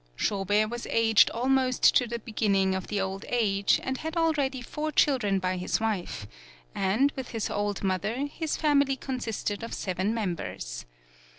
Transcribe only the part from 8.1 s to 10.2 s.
his family consisted of seven